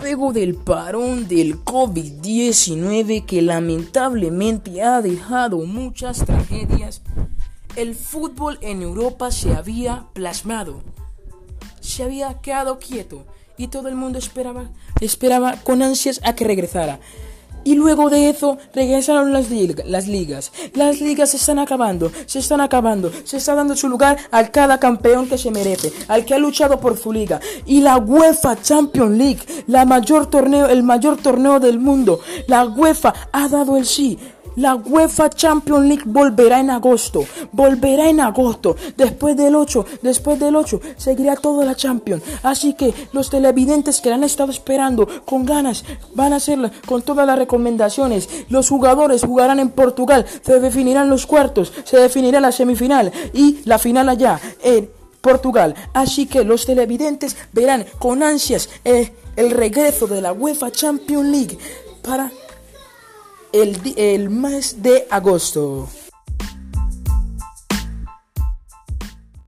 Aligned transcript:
Luego 0.00 0.32
del 0.32 0.54
parón 0.54 1.28
del 1.28 1.62
COVID-19 1.62 3.26
que 3.26 3.42
lamentablemente 3.42 4.82
ha 4.82 5.02
dejado 5.02 5.58
muchas 5.66 6.24
tragedias, 6.24 7.02
el 7.76 7.94
fútbol 7.94 8.58
en 8.62 8.80
Europa 8.80 9.30
se 9.30 9.52
había 9.52 10.06
plasmado, 10.14 10.82
se 11.80 12.02
había 12.02 12.40
quedado 12.40 12.78
quieto 12.78 13.26
y 13.58 13.68
todo 13.68 13.88
el 13.88 13.94
mundo 13.94 14.18
esperaba, 14.18 14.70
esperaba 15.02 15.56
con 15.64 15.82
ansias 15.82 16.18
a 16.24 16.34
que 16.34 16.44
regresara. 16.44 16.98
Y 17.64 17.74
luego 17.74 18.10
de 18.10 18.30
eso 18.30 18.58
regresaron 18.74 19.32
las, 19.32 19.48
las 19.84 20.08
ligas. 20.08 20.52
Las 20.74 21.00
ligas 21.00 21.30
se 21.30 21.36
están 21.36 21.58
acabando, 21.58 22.10
se 22.26 22.38
están 22.38 22.60
acabando. 22.60 23.10
Se 23.24 23.36
está 23.36 23.54
dando 23.54 23.76
su 23.76 23.88
lugar 23.88 24.18
a 24.30 24.48
cada 24.48 24.78
campeón 24.78 25.28
que 25.28 25.38
se 25.38 25.50
merece, 25.50 25.92
al 26.08 26.24
que 26.24 26.34
ha 26.34 26.38
luchado 26.38 26.80
por 26.80 26.96
su 26.96 27.12
liga. 27.12 27.40
Y 27.66 27.80
la 27.80 27.98
UEFA 27.98 28.60
Champions 28.60 29.16
League, 29.16 29.40
el 29.68 30.82
mayor 30.82 31.16
torneo 31.16 31.60
del 31.60 31.78
mundo, 31.78 32.20
la 32.46 32.64
UEFA 32.64 33.14
ha 33.32 33.48
dado 33.48 33.76
el 33.76 33.86
sí. 33.86 34.18
La 34.60 34.74
UEFA 34.74 35.30
Champions 35.30 35.86
League 35.86 36.02
volverá 36.04 36.60
en 36.60 36.68
agosto. 36.68 37.24
Volverá 37.50 38.10
en 38.10 38.20
agosto. 38.20 38.76
Después 38.94 39.34
del 39.34 39.54
8, 39.54 39.86
después 40.02 40.38
del 40.38 40.54
8, 40.54 40.80
seguirá 40.98 41.34
toda 41.34 41.64
la 41.64 41.74
Champions. 41.74 42.22
Así 42.42 42.74
que 42.74 42.92
los 43.14 43.30
televidentes 43.30 44.02
que 44.02 44.10
la 44.10 44.16
han 44.16 44.24
estado 44.24 44.50
esperando 44.50 45.08
con 45.24 45.46
ganas 45.46 45.82
van 46.14 46.34
a 46.34 46.36
hacerla 46.36 46.70
con 46.84 47.00
todas 47.00 47.26
las 47.26 47.38
recomendaciones. 47.38 48.28
Los 48.50 48.68
jugadores 48.68 49.22
jugarán 49.24 49.60
en 49.60 49.70
Portugal. 49.70 50.26
Se 50.42 50.60
definirán 50.60 51.08
los 51.08 51.24
cuartos. 51.24 51.72
Se 51.84 51.96
definirá 51.96 52.38
la 52.38 52.52
semifinal 52.52 53.10
y 53.32 53.60
la 53.64 53.78
final 53.78 54.10
allá 54.10 54.38
en 54.62 54.90
Portugal. 55.22 55.74
Así 55.94 56.26
que 56.26 56.44
los 56.44 56.66
televidentes 56.66 57.34
verán 57.54 57.86
con 57.98 58.22
ansias 58.22 58.68
eh, 58.84 59.10
el 59.36 59.52
regreso 59.52 60.06
de 60.06 60.20
la 60.20 60.34
UEFA 60.34 60.70
Champions 60.70 61.28
League 61.30 61.58
para 62.02 62.30
el, 63.52 63.78
el 63.96 64.30
mes 64.30 64.82
de 64.82 65.06
agosto. 65.10 65.88